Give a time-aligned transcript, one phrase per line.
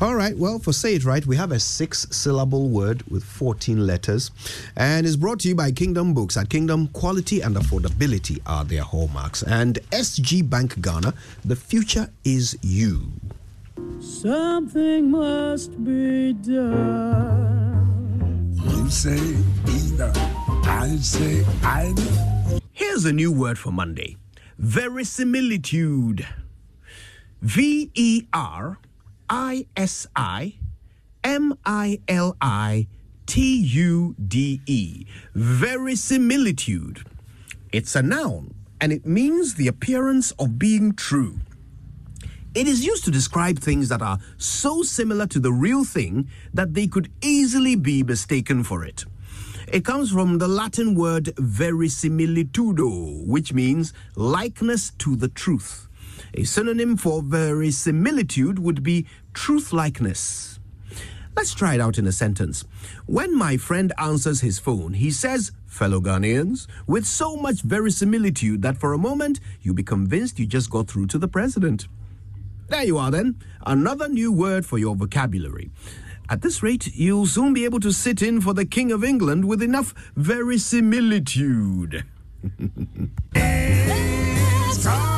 [0.00, 0.36] All right.
[0.36, 4.30] Well, for Say It Right, we have a six syllable word with 14 letters
[4.76, 6.36] and is brought to you by Kingdom Books.
[6.36, 9.42] At Kingdom, quality and affordability are their hallmarks.
[9.42, 13.10] And SG Bank Ghana, the future is you.
[14.00, 17.78] Something must be done.
[18.54, 20.12] You say either,
[20.64, 22.60] I say either.
[22.72, 24.16] Here's a new word for Monday
[24.58, 26.26] verisimilitude.
[27.40, 28.78] V E R
[29.28, 30.54] I S I
[31.22, 32.86] M I L I
[33.26, 35.06] T U D E.
[35.34, 37.04] Verisimilitude.
[37.72, 41.40] It's a noun and it means the appearance of being true.
[42.54, 46.74] It is used to describe things that are so similar to the real thing that
[46.74, 49.04] they could easily be mistaken for it.
[49.70, 55.87] It comes from the Latin word verisimilitudo, which means likeness to the truth.
[56.34, 60.58] A synonym for verisimilitude would be truth likeness.
[61.36, 62.64] Let's try it out in a sentence.
[63.06, 68.78] When my friend answers his phone, he says, Fellow Ghanaians, with so much verisimilitude that
[68.78, 71.86] for a moment you'll be convinced you just got through to the president.
[72.68, 73.36] There you are, then.
[73.64, 75.70] Another new word for your vocabulary.
[76.28, 79.46] At this rate, you'll soon be able to sit in for the King of England
[79.46, 82.04] with enough verisimilitude.